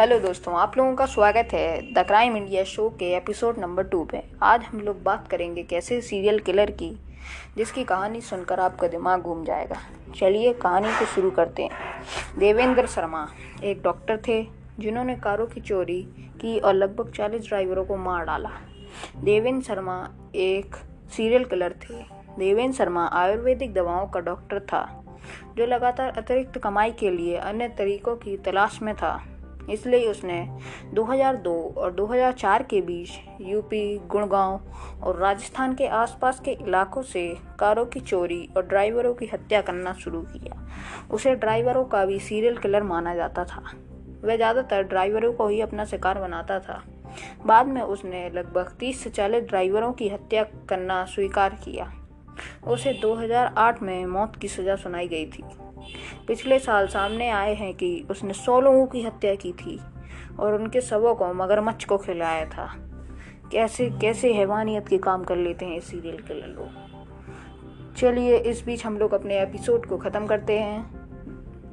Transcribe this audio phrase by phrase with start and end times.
[0.00, 4.02] Hello दोस्तों, आप लोगों का स्वागत है द क्राइम इंडिया शो के एपिसोड नंबर टू
[4.04, 6.88] पे। आज हम लोग बात करेंगे कैसे सीरियल किलर की,
[7.56, 9.76] जिसकी कहानी सुनकर आपका दिमाग घूम जाएगा।
[10.16, 11.70] चलिए कहानी को शुरू करते हैं।
[12.38, 13.26] देवेंद्र शर्मा
[13.64, 14.42] एक डॉक्टर थे,
[14.78, 16.00] जिन्होंने कारों की चोरी
[16.40, 18.50] की और लगभग चालीस ड्राइवरों को मार डाला।
[19.16, 19.98] देवेंद्र शर्मा
[20.34, 20.76] एक
[21.16, 22.02] सीरियल किलर थे।
[22.38, 24.82] देवेंद्र शर्मा आयुर्वेदिक दवाओं का डॉक्टर था,
[25.56, 29.20] जो लगातार अतिरिक्त कमाई के लिए अन्य तरीकों की तलाश में था।
[29.70, 30.48] इसलिए उसने
[30.94, 33.10] 2002 और 2004 के बीच
[33.40, 34.60] यूपी, गुड़गांव
[35.02, 39.92] और राजस्थान के आसपास के इलाकों से कारों की चोरी और ड्राइवरों की हत्या करना
[39.92, 40.68] शुरू किया।
[41.10, 43.62] उसे ड्राइवरों का भी सीरियल किलर माना जाता था।
[44.24, 46.82] वह ज़्यादातर ड्राइवरों को ही अपना शिकार बनाता था।
[47.46, 51.92] बाद में उसने लगभग 30 से 40 ड्राइवरों की हत्या करना स्वीकार किया।
[52.66, 55.42] उसे 2008 में मौत की सज़ा सुनाई गई थी।
[56.28, 59.80] पिछले साल सामने आए हैं कि उसने सौ लोगों की हत्या की थी
[60.40, 62.74] और उनके सबों को मगरमच्छ को खिलाया था।
[63.52, 66.90] कैसे कैसे हैवानियत के काम कर लेते हैं सीरियल किलर लोग
[67.96, 71.00] चलिए, इस बीच हम लोग अपने एपिसोड को ख़त्म करते हैं।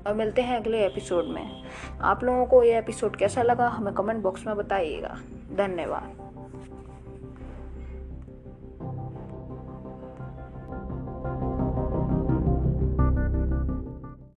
[0.07, 1.63] और मिलते हैं अगले एपिसोड में।
[2.01, 5.17] आप लोगों को ये एपिसोड कैसा लगा, हमें कमेंट बॉक्स में बताइएगा।
[5.55, 6.17] धन्यवाद।